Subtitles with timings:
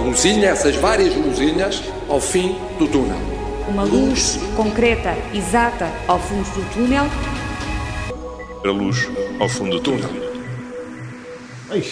[0.00, 3.18] luzinha, essas várias luzinhas, ao fim do túnel.
[3.68, 7.06] Uma luz concreta, exata, ao fundo do túnel.
[8.64, 9.08] A luz
[9.38, 10.10] ao fundo do túnel.
[11.70, 11.86] Right.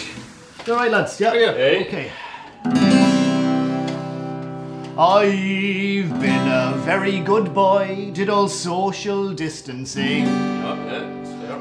[0.67, 1.19] You alright, lads?
[1.19, 1.33] Yeah?
[1.33, 1.81] Hey.
[1.83, 2.11] Okay.
[4.97, 10.27] I've been a very good boy, did all social distancing.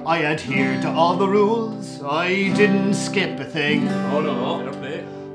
[0.05, 3.89] I adhered to all the rules, I didn't skip a thing.
[4.13, 4.73] Oh no.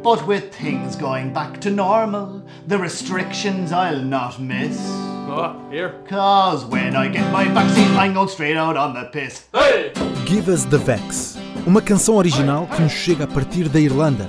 [0.03, 4.77] But with things going back to normal, the restrictions I'll not miss.
[4.81, 5.95] Oh, here.
[6.09, 9.45] Cause when I get my vaccine, I'm going straight out on the piss.
[9.53, 9.93] Hey!
[10.25, 14.27] Give Us the Vex, uma canção original que nos chega a partir da Irlanda.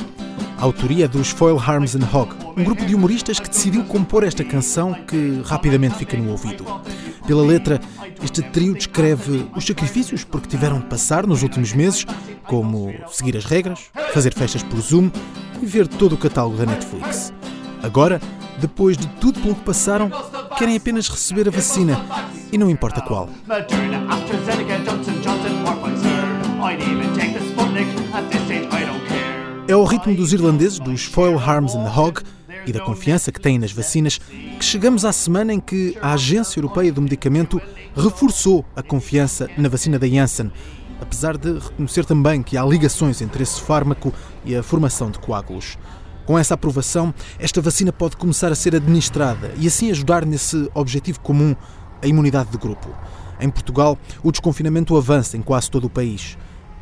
[0.59, 4.95] Autoria dos Foil Harms and Hog, um grupo de humoristas que decidiu compor esta canção
[5.07, 6.65] que rapidamente fica no ouvido.
[7.27, 7.81] Pela letra,
[8.23, 12.07] este trio descreve os sacrifícios por que tiveram de passar nos últimos meses,
[12.45, 13.81] como seguir as regras,
[14.13, 15.11] fazer festas por Zoom
[15.61, 17.33] e ver todo o catálogo da Netflix.
[17.83, 18.21] Agora,
[18.59, 20.11] depois de tudo pelo que passaram,
[20.57, 22.01] querem apenas receber a vacina
[22.53, 23.29] e não importa qual.
[23.47, 24.07] Moderna,
[29.67, 32.21] É ao ritmo dos irlandeses, dos Foil Harms and Hog
[32.67, 36.59] e da confiança que têm nas vacinas que chegamos à semana em que a Agência
[36.59, 37.59] Europeia do Medicamento
[37.97, 40.53] reforçou a confiança na vacina da Janssen,
[41.01, 44.13] apesar de reconhecer também que há ligações entre esse fármaco
[44.45, 45.79] e a formação de coágulos.
[46.27, 51.21] Com essa aprovação, esta vacina pode começar a ser administrada e assim ajudar nesse objetivo
[51.21, 51.57] comum,
[52.03, 52.91] a imunidade de grupo.
[53.41, 56.37] Em Portugal, o desconfinamento avança em quase todo o país.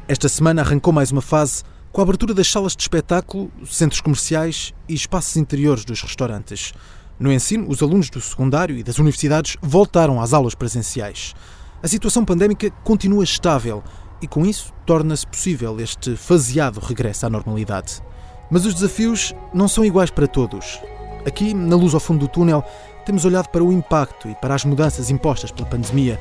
[0.09, 1.63] Esta semana arrancou mais uma fase
[1.93, 6.73] com a abertura das salas de espetáculo, centros comerciais e espaços interiores dos restaurantes.
[7.21, 11.35] No ensino, os alunos do secundário e das universidades voltaram às aulas presenciais.
[11.83, 13.85] A situação pandémica continua estável
[14.23, 18.03] e, com isso, torna-se possível este faseado regresso à normalidade.
[18.51, 20.81] Mas os desafios não são iguais para todos.
[21.27, 22.65] Aqui, na luz ao fundo do túnel,
[23.05, 26.19] temos olhado para o impacto e para as mudanças impostas pela pandemia.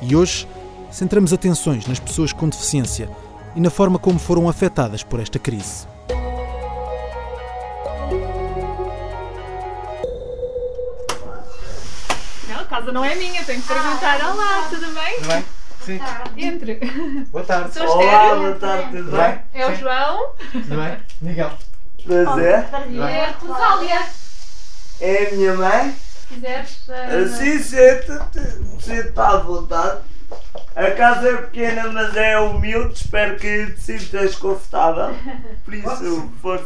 [0.00, 0.46] E hoje,
[0.92, 3.10] centramos atenções nas pessoas com deficiência
[3.58, 5.84] e na forma como foram afetadas por esta crise.
[12.48, 14.20] Não, a casa não é minha, tenho que perguntar.
[14.24, 15.16] Olá, tudo bem?
[15.16, 15.44] Tudo bem?
[15.84, 16.00] Sim.
[16.36, 16.74] Entre.
[17.30, 17.74] Boa tarde.
[17.74, 18.96] Sou Olá, boa tarde.
[18.96, 19.40] Tudo bem?
[19.54, 20.98] É o João Tudo bem?
[21.20, 21.50] Miguel.
[22.04, 22.64] Prazer.
[22.88, 24.06] e é a Rosália.
[25.00, 25.94] É a minha mãe?
[25.94, 26.78] Se quiseres.
[26.88, 28.40] ah, Assim, senta-te.
[28.82, 30.00] Senta à vontade.
[30.88, 32.94] A casa é pequena, mas é humilde.
[32.94, 35.14] Espero que te sintas confortável.
[35.62, 36.64] Por isso, força.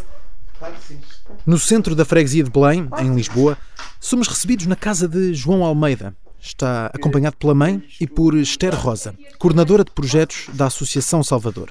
[0.56, 1.00] Claro que sim.
[1.44, 3.58] No centro da freguesia de Belém, em Lisboa,
[3.98, 6.14] somos recebidos na casa de João Almeida.
[6.40, 11.70] Está acompanhado pela mãe e por Esther Rosa, coordenadora de projetos da Associação Salvador.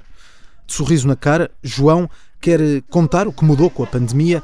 [0.67, 2.09] De sorriso na cara, João
[2.41, 4.43] quer contar o que mudou com a pandemia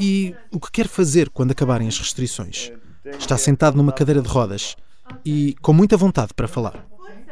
[0.00, 2.72] e o que quer fazer quando acabarem as restrições.
[3.16, 4.74] Está sentado numa cadeira de rodas
[5.24, 6.84] e com muita vontade para falar.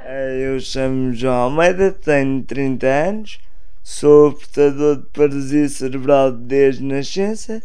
[0.04, 3.38] Eh, Eu chamo João Almeida, tenho 30 anos,
[3.82, 7.62] sou portador de paralisia cerebral desde nascença.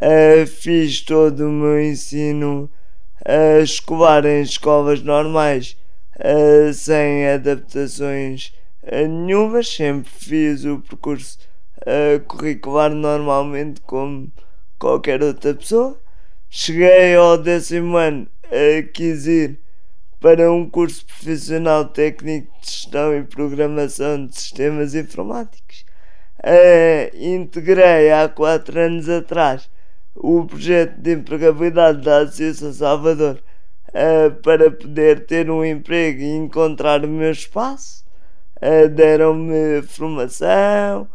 [0.00, 2.70] Eh, fiz todo o meu ensino
[3.24, 5.76] eh, escolar em escolas normais,
[6.74, 8.52] sem adaptações
[8.90, 9.68] nenhumas.
[9.68, 11.38] Sempre fiz o percurso
[12.26, 14.32] curricular normalmente como
[14.78, 15.98] qualquer outra pessoa.
[16.48, 19.58] Cheguei ao décimo ano, eh, quis ir
[20.20, 25.84] para um curso profissional técnico de gestão e programação de sistemas informáticos.
[26.42, 29.70] Eh, integrei há quatro anos atrás
[30.14, 33.42] o projeto de empregabilidade da Associação Salvador
[33.92, 38.04] eh, para poder ter um emprego e encontrar o meu espaço.
[38.60, 41.08] Eh, Deram-me formação,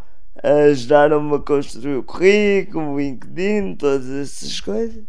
[0.43, 5.03] ajudaram-me a construir o currículo, o LinkedIn, todas essas coisas.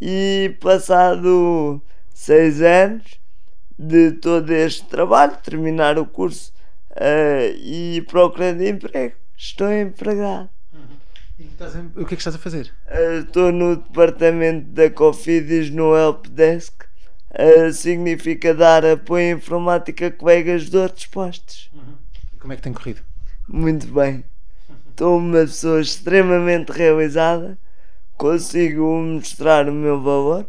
[0.00, 1.82] E passado
[2.24, 3.02] seis anos
[3.78, 6.52] de todo este trabalho, terminar o curso
[6.96, 9.14] eh, e procurando emprego.
[9.36, 10.50] Estou empregado.
[11.60, 12.70] A- o que é que estás a fazer?
[12.86, 16.84] Eh, Estou no departamento da Cofidis no Helpdesk.
[17.32, 21.70] Eh, significa dar apoio à informática a colegas de outros postos.
[22.38, 23.00] Como é que tem corrido?
[23.48, 24.24] Muito bem.
[24.90, 27.56] Estou uma pessoa extremamente realizada.
[28.18, 30.46] Consigo mostrar o meu valor.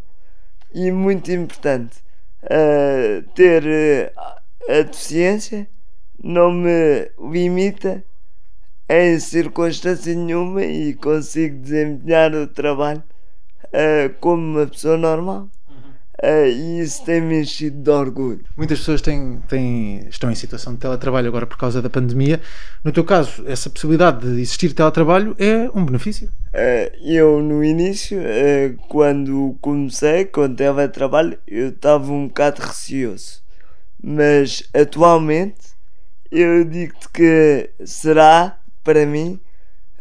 [0.74, 1.98] E muito importante,
[2.42, 4.12] eh, ter eh,
[4.68, 5.68] a deficiência
[6.22, 8.02] não me limita
[8.88, 13.02] em circunstância nenhuma e consigo desempenhar o trabalho
[13.72, 15.48] eh, como uma pessoa normal.
[16.22, 18.44] Eh, e isso tem-me enchido de orgulho.
[18.56, 22.40] Muitas pessoas têm, têm, estão em situação de teletrabalho agora por causa da pandemia.
[22.84, 26.30] No teu caso, essa possibilidade de existir teletrabalho é um benefício?
[26.52, 33.42] Eh, eu no início, eh, quando comecei com o teletrabalho, eu estava um bocado receoso.
[34.00, 35.72] Mas atualmente
[36.30, 39.40] eu digo-te que será para mim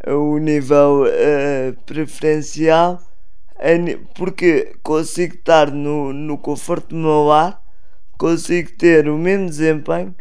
[0.07, 3.01] o nível uh, preferencial
[4.15, 7.61] porque consigo estar no, no conforto do meu lar,
[8.17, 10.15] consigo ter o mesmo desempenho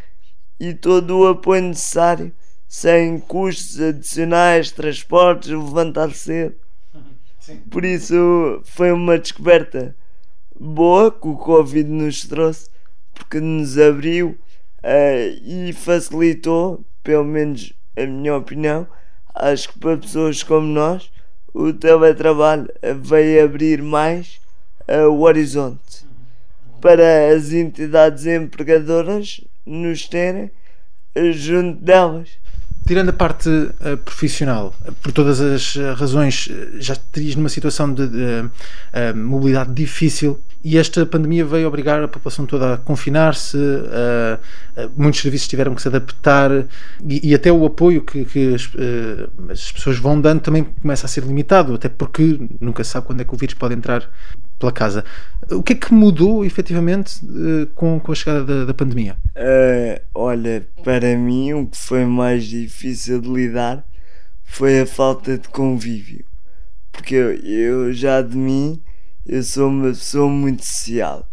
[0.59, 2.33] e todo o apoio necessário
[2.69, 6.55] sem custos adicionais, transportes, levantar cedo.
[7.71, 9.97] Por isso foi uma descoberta
[10.59, 12.69] boa que o Covid nos trouxe,
[13.13, 14.39] porque nos abriu
[14.85, 18.87] uh, e facilitou, pelo menos a minha opinião,
[19.35, 21.11] acho que para pessoas como nós,
[21.53, 22.69] o teletrabalho
[23.03, 24.41] veio abrir mais
[24.89, 26.05] uh, o horizonte
[26.81, 30.51] para as entidades empregadoras nos terem
[31.33, 32.29] junto delas.
[32.87, 36.49] Tirando a parte uh, profissional, por todas as razões,
[36.79, 42.09] já terias numa situação de, de uh, mobilidade difícil e esta pandemia veio obrigar a
[42.09, 43.57] população toda a confinar-se,
[44.97, 46.51] muitos serviços tiveram que se adaptar
[47.07, 51.07] e, e até o apoio que, que as, uh, as, pessoas vão dando também começa
[51.07, 54.09] a ser limitado, até porque nunca se sabe quando é que o vírus pode entrar
[54.59, 55.05] pela casa.
[55.51, 59.17] O que é que mudou efetivamente uh, com, com a chegada da, da pandemia?
[59.37, 63.85] Uh, olha, para mim o que foi mais difícil de lidar
[64.45, 66.25] foi a falta de convívio.
[66.93, 68.81] Porque eu, eu já de mim
[69.27, 71.29] eu sou uma pessoa muito social.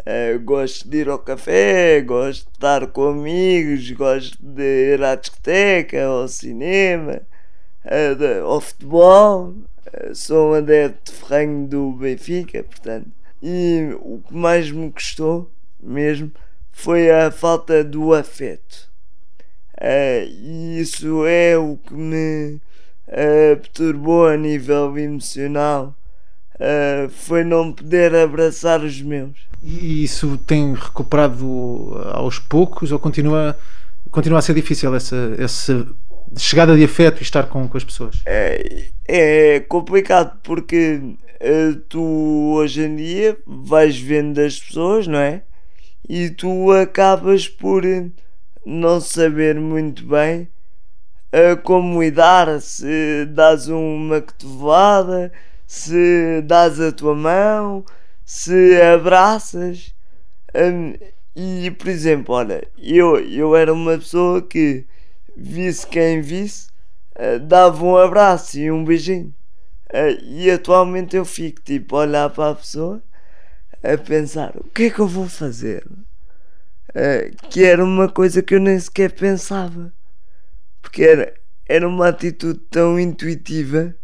[0.00, 5.14] Uh, gosto de ir ao café, gosto de estar com amigos, gosto de ir à
[5.14, 7.20] discoteca, ao cinema,
[7.84, 9.48] de, ao futebol.
[9.48, 13.10] Uh, sou um adepto ferranho do Benfica, portanto.
[13.42, 16.32] E o que mais me custou mesmo
[16.72, 18.88] foi a falta do afeto.
[19.80, 22.60] e isso é o que me
[23.06, 25.97] perturbou a nível emocional
[26.58, 29.36] uh, foi não poder abraçar os meus.
[29.62, 33.58] E isso tem recuperado aos poucos ou continua,
[34.10, 35.86] continua a ser difícil essa, essa
[36.36, 38.22] chegada de afeto e estar com, com as pessoas?
[38.26, 41.00] É, é complicado porque
[41.40, 45.42] uh, tu hoje em dia vais vendo as pessoas, não é?
[46.08, 47.82] E tu acabas por
[48.64, 50.48] não saber muito bem
[51.32, 55.32] uh, como lidar, se dás uma cotovelada,
[55.68, 57.84] se dás a tua mão,
[58.24, 59.94] se abraças.
[60.54, 60.94] Um,
[61.36, 64.86] e por exemplo, olha, eu, eu era uma pessoa que
[65.36, 66.68] visse quem visse,
[67.18, 69.34] uh, dava um abraço e um beijinho.
[69.90, 73.02] Uh, e atualmente eu fico tipo a olhar para a pessoa
[73.82, 75.86] a pensar o que é que eu vou fazer?
[76.90, 79.92] Uh, que era uma coisa que eu nem sequer pensava.
[80.80, 81.34] Porque era,
[81.68, 83.94] era uma atitude tão intuitiva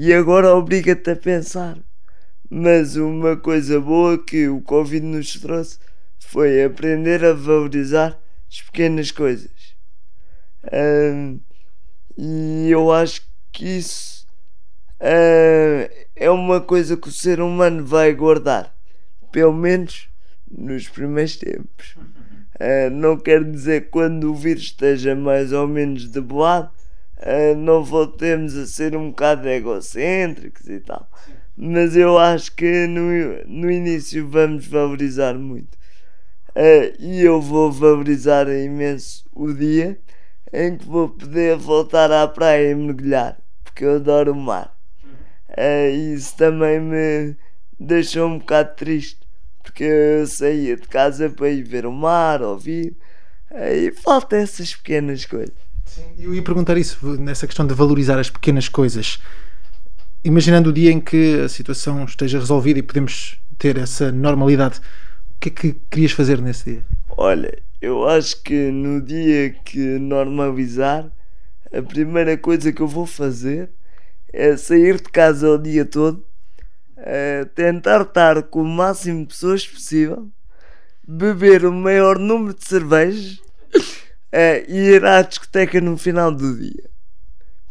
[0.00, 1.76] e agora obriga-te a pensar.
[2.48, 5.76] Mas uma coisa boa que o Covid nos trouxe
[6.20, 8.16] foi aprender a valorizar
[8.48, 9.50] as pequenas coisas.
[10.72, 11.40] Um,
[12.16, 14.24] e eu acho que isso
[15.00, 18.72] uh, é uma coisa que o ser humano vai guardar,
[19.32, 20.08] pelo menos
[20.48, 21.96] nos primeiros tempos.
[22.54, 26.77] Uh, não quer dizer quando o vírus esteja mais ou menos debelado, uh,
[27.56, 31.08] não voltemos a ser um bocado egocêntricos e tal.
[31.56, 35.76] Mas eu acho que no, no início vamos valorizar muito.
[36.50, 39.98] Uh, e eu vou valorizar imenso o dia
[40.52, 44.76] em que vou poder voltar à praia e mergulhar, porque eu adoro o mar.
[45.50, 47.36] Uh, isso também me
[47.78, 49.20] deixou um bocado triste,
[49.62, 52.96] porque eu saía de casa para ir ver o mar, ouvir,
[53.50, 55.67] uh, e falta essas pequenas coisas.
[55.88, 59.18] Sim, eu ia perguntar isso, nessa questão de valorizar as pequenas coisas.
[60.22, 65.40] Imaginando o dia em que a situação esteja resolvida e podemos ter essa normalidade, o
[65.40, 66.82] que é que querias fazer nesse dia?
[67.16, 71.10] Olha, eu acho que no dia que normalizar,
[71.72, 73.70] a primeira coisa que eu vou fazer
[74.32, 76.24] é sair de casa o dia todo,
[76.96, 80.28] é tentar estar com o máximo de pessoas possível,
[81.06, 83.40] beber o maior número de cervejas
[84.30, 86.88] é, ir à discoteca no final do dia.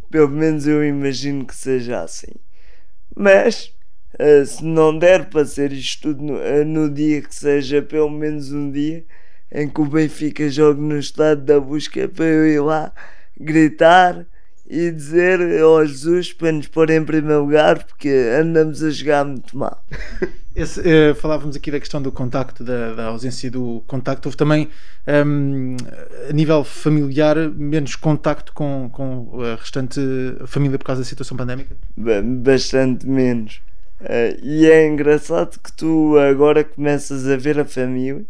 [0.09, 2.33] Pelo menos eu imagino que seja assim.
[3.15, 3.73] Mas
[4.19, 8.09] uh, se não der para ser isto tudo no, uh, no, dia que seja pelo
[8.09, 9.05] menos um dia
[9.51, 12.93] em que o Benfica jogue no estado da busca para eu ir lá
[13.39, 14.25] gritar
[14.69, 18.09] e dizer ao oh, Jesus para nos pôr em primeiro lugar porque
[18.39, 19.83] andamos a jogar muito mal.
[20.57, 24.27] Esse, uh, falávamos aqui da questão do contacto, da, da ausência do contacto.
[24.27, 24.67] Houve também,
[25.07, 25.77] um,
[26.29, 29.99] a nível familiar, menos contacto com, com a restante
[30.45, 31.75] família por causa da situação pandémica?
[31.95, 33.61] Bastante menos.
[34.01, 38.23] Uh, e é engraçado que tu agora começas a ver a família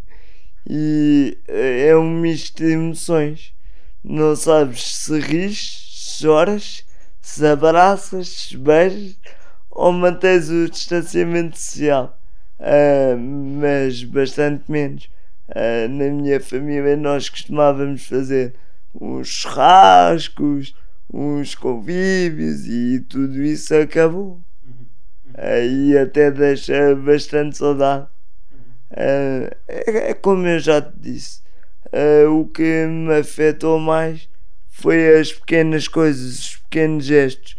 [0.70, 3.54] e é um misto de emoções.
[4.04, 5.58] Não sabes se ris,
[6.20, 6.86] choras,
[7.22, 9.18] se abraças, se beijas
[9.70, 12.18] ou mantens o distanciamento social,
[12.60, 15.10] uh, mas bastante menos.
[15.50, 18.56] Uh, na minha família nós costumávamos fazer
[18.94, 20.76] uns churrascos,
[21.12, 24.42] uns convívios e tudo isso acabou.
[25.38, 28.08] E até deixa bastante saudade.
[28.92, 31.42] Uh, é, é, como eu já te disse,
[32.30, 34.28] o que me afetou mais
[34.68, 37.58] foi as pequenas coisas, os pequenos gestos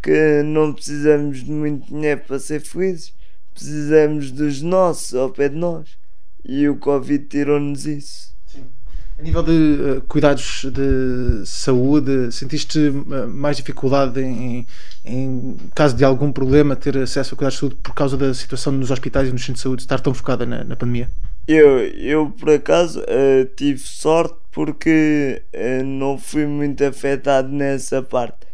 [0.00, 3.12] porque não precisamos de muito dinheiro para ser felizes,
[3.52, 5.99] precisamos dos nossos ao pé de nós.
[6.44, 8.34] E o Covid tirou-nos isso.
[8.46, 8.64] Sim.
[9.18, 14.66] A nível de uh, cuidados de saúde, sentiste uh, mais dificuldade em,
[15.04, 18.72] em, caso de algum problema, ter acesso a cuidados de saúde por causa da situação
[18.72, 21.10] nos hospitais e nos centros de saúde estar tão focada na, na pandemia?
[21.46, 25.42] Eu, eu, por acaso, uh, tive sorte porque
[25.84, 28.50] não fui muito afetado nessa parte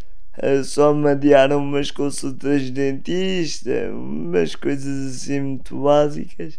[0.65, 6.59] só me adiaram umas consultas de dentista, umas coisas assim muito básicas.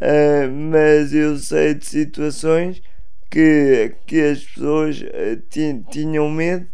[0.00, 2.82] Uh, mas eu sei de situações
[3.30, 6.66] que, que as pessoas uh, tinham medo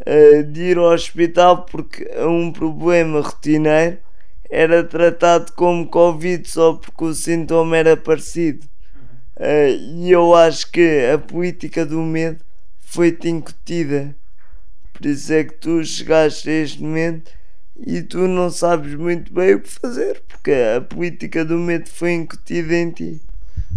[0.00, 3.96] uh, de ir ao hospital porque um problema rotineiro
[4.50, 8.68] era tratado como Covid só porque o sintoma era parecido.
[9.96, 12.44] e eu acho que a política do medo
[12.78, 14.14] foi-te incutida.
[14.92, 17.32] Por isso é que tu chegaste a este momento
[17.84, 22.12] e tu não sabes muito bem o que fazer, porque a política do medo foi
[22.12, 23.20] incutida em ti.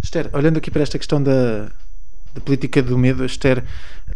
[0.02, 1.70] Esther, olhando aqui para esta questão da,
[2.32, 3.64] da política do medo, a Esther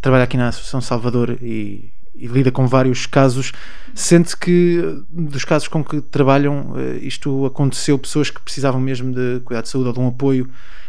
[0.01, 3.53] trabalha aqui na Associação Salvador e, e lida com vários casos.
[3.95, 9.41] Sente que dos casos com que trabalham, eh, isto aconteceu, pessoas que precisavam mesmo de
[9.45, 10.49] cuidado de saúde ou de um apoio,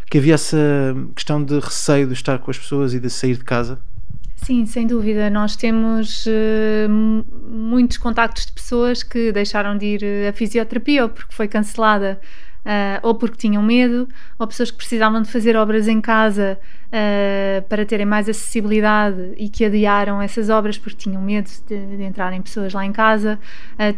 [0.10, 0.58] que havia essa
[1.16, 3.80] questão de receio de estar com as pessoas e de sair de casa?
[4.44, 5.30] Sim, sem dúvida.
[5.30, 6.90] Nós temos uh,
[7.48, 12.20] muitos contactos de pessoas que deixaram de ir à fisioterapia ou porque foi cancelada,
[12.66, 16.58] uh, ou porque tinham medo, ou pessoas que precisavam de fazer obras em casa
[16.88, 22.04] uh, para terem mais acessibilidade e que adiaram essas obras porque tinham medo de, de
[22.04, 23.40] entrarem pessoas lá em casa.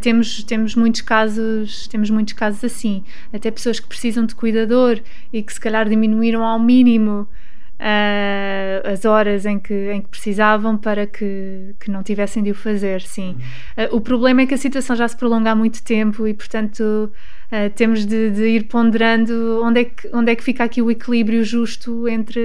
[0.02, 3.06] temos, temos muitos casos, temos muitos casos assim.
[3.32, 5.00] Até pessoas que precisam de cuidador
[5.32, 7.30] e que se calhar diminuíram ao mínimo
[7.80, 12.56] uh, as horas em que, em que precisavam para que, que não tivessem de o
[12.56, 13.38] fazer, sim.
[13.78, 16.82] Uh, o problema é que a situação já se prolonga há muito tempo e, portanto,
[16.82, 20.90] uh, temos de, de, ir ponderando onde é, que, onde é que fica aqui o
[20.90, 22.40] equilíbrio justo entre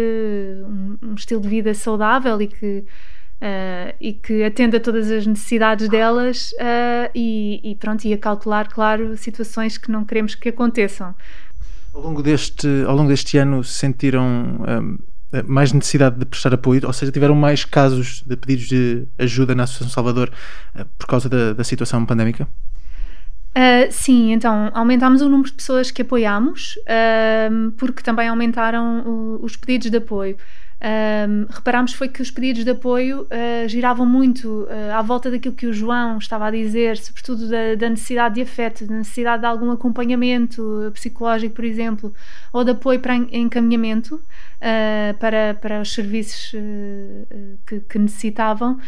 [0.65, 2.85] um, um estilo de vida saudável e que.
[3.41, 8.19] Uh, e que atenda a todas as necessidades delas uh, e, e, pronto, e a
[8.19, 11.15] cautelar, claro, situações que não queremos que aconteçam.
[11.95, 14.99] Ao longo deste, ao longo deste ano sentiram um, eh,
[15.47, 19.65] mais necessidade de prestar apoio, ou seja, tiveram mais casos de pedidos de ajuda na
[19.65, 20.31] Associação Salvador
[20.75, 22.49] uh, por causa da, da situação pandémica?
[23.51, 29.45] Uh, sim, então aumentámos o número de pessoas que apoiámos, uh, porque também aumentaram o,
[29.45, 30.37] os pedidos de apoio.
[30.81, 35.55] Um, reparámos foi que os pedidos de apoio uh, giravam muito uh, à volta daquilo
[35.55, 39.47] que o João estava a dizer, sobretudo da, da, necessidade de afeto, da necessidade de
[39.47, 42.15] algum acompanhamento psicológico, por exemplo,
[42.53, 46.53] ou de apoio para encaminhamento uh, para, para os serviços
[47.67, 48.79] que, que, necessitavam,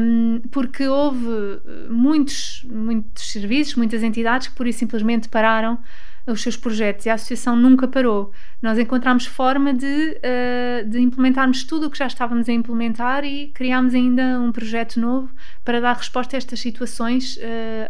[0.00, 1.60] um, porque houve
[1.90, 5.78] muitos, muitos serviços, muitas entidades que pura e simplesmente pararam
[6.26, 8.32] os seus projetos e a associação nunca parou.
[8.60, 13.48] Nós encontramos forma de, uh, de implementarmos tudo o que já estávamos a implementar e
[13.48, 15.30] criámos ainda um projeto novo
[15.64, 17.40] para dar resposta a estas situações uh,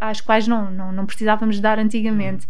[0.01, 2.47] às quais não, não, não precisávamos dar antigamente.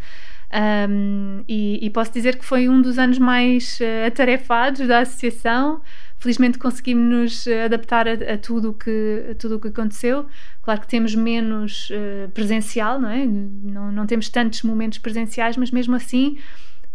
[0.53, 5.81] Um, e, e, posso dizer que foi um dos anos mais uh, atarefados da associação
[6.21, 10.27] felizmente conseguimos nos eh, adaptar a, a tudo que, a tudo o que aconteceu.
[10.63, 13.25] Claro que temos menos uh, presencial, não é?
[13.27, 16.37] Não, não temos tantos momentos presenciais, mas mesmo assim,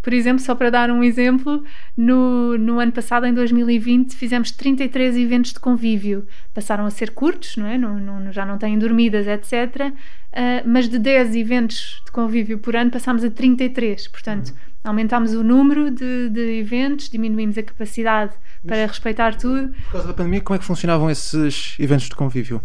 [0.05, 1.63] por exemplo, só para dar um exemplo,
[1.97, 6.27] no, no ano passado, em 2020, fizemos 33 eventos de convívio.
[6.53, 7.75] Passaram a ser curtos, não é?
[7.75, 9.87] Não, não, já não têm dormidas, etc.
[9.87, 9.93] Uh,
[10.31, 14.07] eh, mas de 10 eventos de convívio por ano passámos a 33.
[14.09, 14.55] Portanto, uhum.
[14.83, 18.33] aumentámos o número de, de eventos, diminuímos a capacidade
[18.63, 19.73] para respeitar tudo.
[19.85, 22.61] Por causa da pandemia, como é que funcionavam esses eventos de convívio?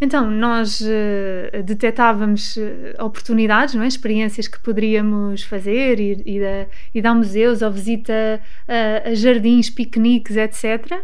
[0.00, 2.58] Então, nós uh, detectávamos
[2.98, 3.86] oportunidades, não é?
[3.86, 9.70] experiências que poderíamos fazer, ir, ir, a, ir a museus ou visita a, a jardins,
[9.70, 11.00] piqueniques, etc.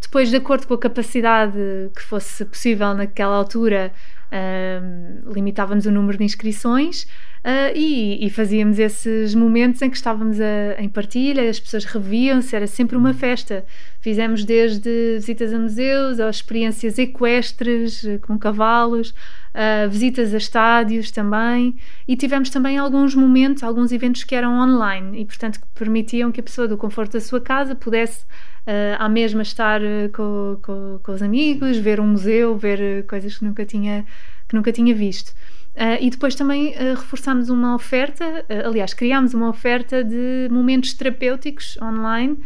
[0.00, 1.58] Depois, de acordo com a capacidade
[1.96, 3.92] que fosse possível naquela altura,
[4.30, 7.06] uh, limitávamos o número de inscrições
[7.44, 12.56] uh, e, e, fazíamos esses momentos em que estávamos a, em partilha, as pessoas reviam-se,
[12.56, 13.64] era sempre uma festa.
[14.00, 21.10] Fizemos desde visitas a museus, ou experiências equestres eh, com cavalos, uh, visitas a estádios
[21.10, 26.30] também, e tivemos também alguns momentos, alguns eventos que eram online e, portanto, que permitiam
[26.30, 28.24] que a pessoa do conforto da sua casa pudesse
[28.66, 29.80] uh, à mesma estar
[30.12, 34.04] com, com, com, os amigos, ver um museu, ver coisas que nunca tinha,
[34.46, 35.32] que nunca tinha visto.
[35.74, 40.94] Uh, e depois também uh, reforçámos uma oferta, uh, aliás, criámos uma oferta de momentos
[40.94, 42.38] terapêuticos online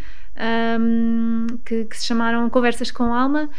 [0.80, 3.50] um, que, que, se chamaram Conversas com Alma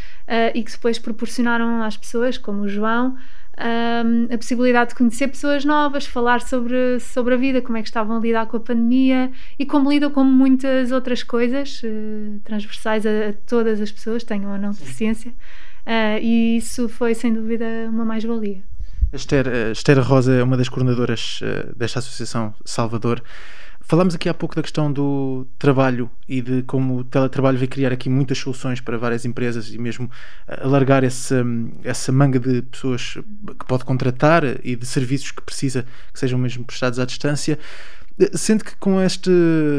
[0.55, 3.17] e que depois proporcionaram às pessoas, como o João,
[3.59, 7.89] um, a possibilidade de conhecer pessoas novas, falar sobre, sobre a vida, como é que
[7.89, 11.81] estavam a lidar com a pandemia e como lidam com muitas outras coisas
[12.45, 15.33] transversais a, a, todas as pessoas, tenham ou não deficiência.
[16.21, 18.68] e isso foi sem dúvida uma mais-valia.
[19.11, 23.23] A Esther, Esther Rosa é uma das coordenadoras uh, desta Associação Salvador.
[23.81, 27.91] Falámos aqui há pouco da questão do trabalho e de como o teletrabalho vai criar
[27.91, 30.11] aqui muitas soluções para várias empresas e mesmo
[30.47, 31.33] eh, alargar esse,
[31.83, 33.17] essa manga de pessoas
[33.57, 37.57] que pode contratar e de serviços que precisa que sejam mesmo prestados à distância.
[38.33, 39.31] Sente que com este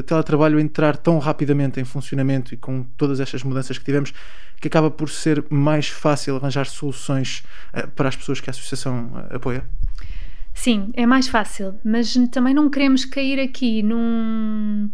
[0.07, 4.15] teletrabalho entrar tão rapidamente em funcionamento e com todas estas mudanças que tivemos,
[4.61, 7.43] que acaba por ser mais fácil arranjar soluções
[7.75, 9.65] uh, para as pessoas que a associação uh, apoia?
[10.55, 14.91] Sim, é mais fácil, mas também não queremos cair aqui num,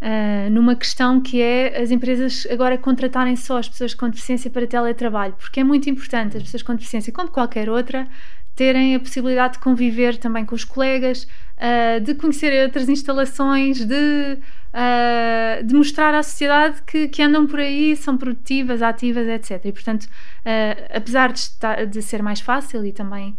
[0.00, 4.66] uh, numa questão que é as empresas agora contratarem só as pessoas com deficiência para
[4.66, 8.08] teletrabalho, porque é muito importante as pessoas com deficiência, como qualquer outra,
[8.56, 14.38] terem a possibilidade de conviver também com os colegas, uh, de conhecer outras instalações, de,
[14.72, 19.62] uh, de mostrar à sociedade que, que, andam por aí, são produtivas, ativas, etc.
[19.66, 23.36] E, portanto, uh, apesar de, estar, de ser mais fácil e também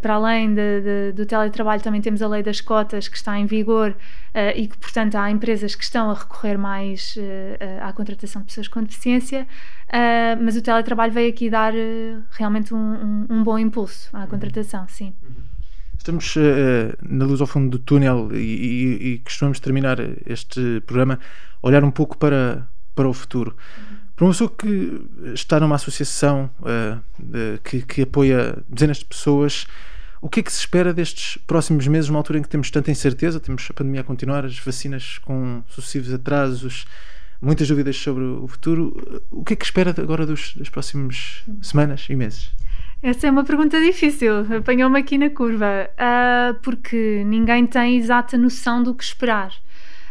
[0.00, 3.46] para além de, de, do teletrabalho, também temos a lei das cotas que está em
[3.46, 8.42] vigor uh, e que, portanto, há empresas que estão a recorrer mais uh, à contratação
[8.42, 9.46] de pessoas com deficiência,
[9.88, 11.72] uh, mas o teletrabalho veio aqui dar
[12.30, 15.14] realmente um, um, um, bom impulso à contratação, sim.
[15.98, 16.36] Estamos
[17.02, 21.18] na luz ao fundo do túnel e, e, e costumamos terminar este programa
[21.60, 23.56] a olhar um pouco para, para o futuro.
[23.78, 23.96] Uhum.
[24.16, 25.02] Para uma pessoa que
[25.34, 29.66] está numa associação uh, de, que, que apoia dezenas de pessoas,
[30.22, 32.90] o que é que se espera destes próximos meses, numa altura em que temos tanta
[32.90, 36.86] incerteza, temos a pandemia a continuar, as vacinas com sucessivos atrasos,
[37.40, 39.22] muitas dúvidas sobre o futuro.
[39.30, 42.50] O que é que espera agora dos, das próximas semanas e meses?
[43.02, 48.82] Essa é uma pergunta difícil, apanhou-me aqui na curva, uh, porque ninguém tem exata noção
[48.82, 49.52] do que esperar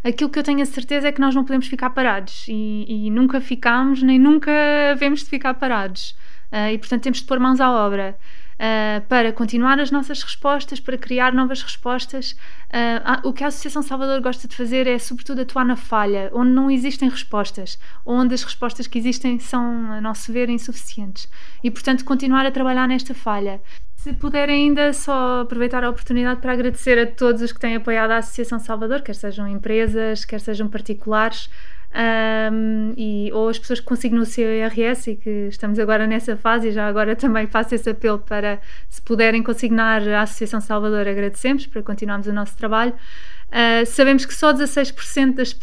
[0.05, 3.09] aquilo que eu tenho a certeza é que nós não podemos ficar parados e, e
[3.09, 4.51] nunca ficamos, nem nunca
[4.91, 6.11] havemos de ficar parados.
[6.51, 8.15] Uh, e portanto temos de pôr mãos à obra.
[8.55, 12.31] Uh, para continuar as nossas respostas, para criar novas respostas.
[12.71, 16.51] Uh, o que a Associação Salvador gosta de fazer é, sobretudo, atuar na falha, onde
[16.51, 21.27] não existem respostas, onde as respostas que existem são, a nosso ver, insuficientes.
[21.61, 23.61] E, portanto, continuar a trabalhar nesta falha.
[24.05, 28.11] Se puder ainda só aproveitar a oportunidade para agradecer a todos os que têm apoiado
[28.11, 31.49] a Associação Salvador, quer sejam empresas, quer sejam particulares,
[31.95, 36.35] um, e, ou as pessoas que consignam o seu IRS e que estamos agora nessa
[36.35, 41.07] fase e já agora também faço esse apelo para se puderem consignar a Associação Salvador
[41.07, 45.57] agradecemos para continuarmos o nosso trabalho uh, sabemos que só 16% das,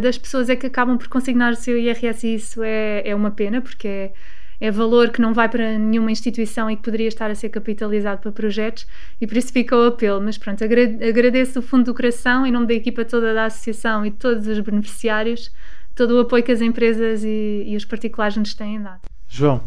[0.00, 3.30] das pessoas é que acabam por consignar o seu IRS e isso é, é uma
[3.30, 4.12] pena porque é
[4.60, 8.20] é valor que não vai para nenhuma instituição e que poderia estar a ser capitalizado
[8.22, 8.86] para projetos
[9.20, 10.20] e por isso fica o apelo.
[10.20, 14.10] Mas pronto, agradeço o fundo do coração, em nome da equipa toda da associação e
[14.10, 15.52] de todos os beneficiários,
[15.96, 19.00] todo o apoio que as empresas e, e os particulares nos têm dado.
[19.28, 19.60] João,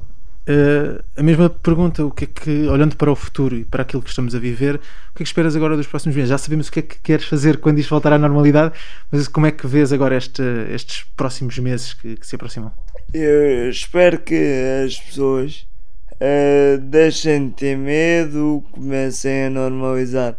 [0.49, 4.01] Uh, a mesma pergunta, o que é que, olhando para o futuro e para aquilo
[4.01, 4.79] que estamos a viver, o
[5.13, 6.29] que é que esperas agora dos próximos meses?
[6.29, 8.73] Já sabemos o que é que queres fazer quando isto voltar à normalidade,
[9.11, 10.41] mas como é que vês agora este,
[10.73, 12.73] estes próximos meses que, que, se aproximam?
[13.13, 15.67] Eu espero que as pessoas
[16.15, 20.35] uh, deixem de ter medo, comecem a normalizar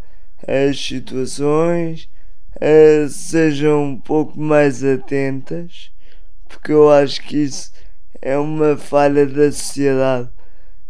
[0.49, 2.09] as situações,
[2.61, 5.91] uh, sejam um pouco mais atentas,
[6.49, 7.73] porque eu acho que isso
[8.21, 10.29] é uma falha da sociedade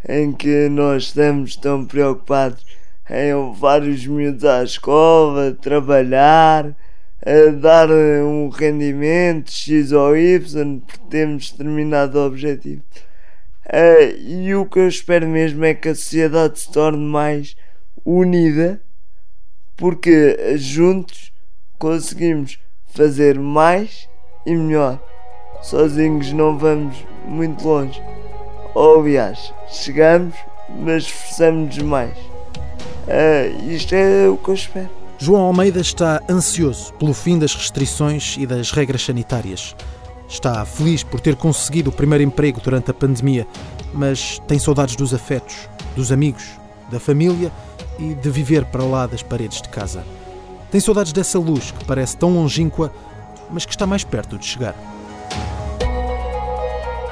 [0.08, 2.64] em que nós estamos tão preocupados
[3.08, 6.74] em levar os miúdos à escola, trabalhar,
[7.24, 12.82] a dar um rendimento X ou Y, porque temos determinado objetivo.
[13.66, 17.54] Uh, e o que eu espero mesmo é que a sociedade se torne mais
[18.04, 18.80] unida,
[19.76, 21.29] porque juntos
[21.80, 24.08] conseguimos fazer mais
[24.46, 25.00] e melhor.
[25.62, 26.94] Sozinhos não vamos
[27.26, 28.00] muito longe.
[28.74, 30.36] Ou aliás, chegamos,
[30.68, 32.16] mas esforçamos-nos mais.
[32.16, 34.90] Uh, isto é o que eu espero.
[35.18, 39.74] João Almeida está ansioso pelo fim das restrições e das regras sanitárias.
[40.28, 43.46] Está feliz por ter conseguido o primeiro emprego durante a pandemia,
[43.92, 46.44] mas tem saudades dos afetos, dos amigos,
[46.90, 47.50] da família
[47.98, 50.04] e de viver para lá das paredes de casa.
[50.70, 52.92] Tem saudades dessa luz que parece tão longínqua,
[53.50, 54.74] mas que está mais perto de chegar.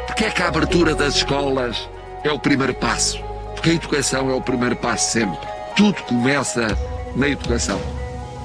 [0.07, 1.89] Porque é que a abertura das escolas
[2.23, 3.19] é o primeiro passo?
[3.55, 5.39] Porque a educação é o primeiro passo sempre.
[5.77, 6.79] Tudo começa
[7.17, 7.81] na educação.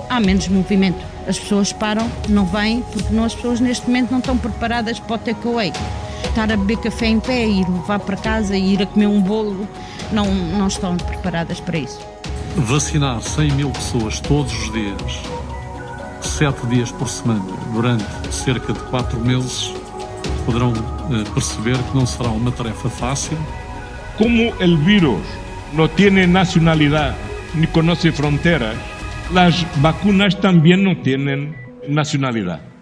[0.09, 1.03] Há menos movimento.
[1.27, 5.15] As pessoas param, não vêm, porque não, as pessoas neste momento não estão preparadas para
[5.15, 5.71] o takeaway.
[6.25, 9.21] Estar a beber café em pé e levar para casa e ir a comer um
[9.21, 9.67] bolo,
[10.11, 12.12] não, não estão preparadas para isso.
[12.55, 15.19] Vacinar 100 mil pessoas todos os dias,
[16.21, 19.73] 7 dias por semana, durante cerca de 4 meses,
[20.45, 23.37] poderão eh, perceber que não será uma tarefa fácil.
[24.17, 25.21] Como o vírus
[25.73, 27.15] não tem nacionalidade
[27.55, 28.77] ni conhece fronteiras,
[29.33, 31.55] las vacunas también no tienen
[31.87, 32.72] nacionalidad.